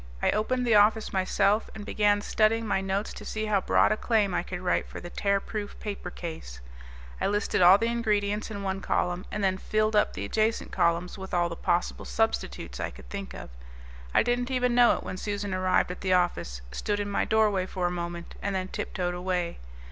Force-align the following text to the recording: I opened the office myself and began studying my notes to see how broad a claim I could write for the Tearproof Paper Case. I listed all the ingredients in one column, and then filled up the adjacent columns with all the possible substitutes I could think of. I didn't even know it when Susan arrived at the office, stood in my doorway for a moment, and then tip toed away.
I 0.19 0.31
opened 0.31 0.65
the 0.65 0.73
office 0.73 1.13
myself 1.13 1.69
and 1.75 1.85
began 1.85 2.21
studying 2.21 2.65
my 2.65 2.81
notes 2.81 3.13
to 3.13 3.23
see 3.23 3.45
how 3.45 3.61
broad 3.61 3.91
a 3.91 3.97
claim 3.97 4.33
I 4.33 4.41
could 4.41 4.59
write 4.59 4.87
for 4.89 4.99
the 4.99 5.11
Tearproof 5.11 5.77
Paper 5.79 6.09
Case. 6.09 6.59
I 7.21 7.27
listed 7.27 7.61
all 7.61 7.77
the 7.77 7.85
ingredients 7.85 8.49
in 8.49 8.63
one 8.63 8.81
column, 8.81 9.27
and 9.31 9.43
then 9.43 9.59
filled 9.59 9.95
up 9.95 10.13
the 10.13 10.25
adjacent 10.25 10.71
columns 10.71 11.19
with 11.19 11.35
all 11.35 11.49
the 11.49 11.55
possible 11.55 12.05
substitutes 12.05 12.79
I 12.79 12.89
could 12.89 13.09
think 13.11 13.35
of. 13.35 13.51
I 14.11 14.23
didn't 14.23 14.49
even 14.49 14.73
know 14.73 14.97
it 14.97 15.03
when 15.03 15.17
Susan 15.17 15.53
arrived 15.53 15.91
at 15.91 16.01
the 16.01 16.13
office, 16.13 16.61
stood 16.71 16.99
in 16.99 17.11
my 17.11 17.23
doorway 17.23 17.67
for 17.67 17.85
a 17.85 17.91
moment, 17.91 18.33
and 18.41 18.55
then 18.55 18.69
tip 18.69 18.95
toed 18.95 19.13
away. 19.13 19.59